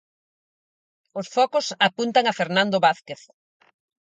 Os 1.19 1.27
focos 1.35 1.65
apuntan 1.87 2.25
a 2.27 2.33
Fernando 2.39 2.77
Vázquez. 2.85 3.21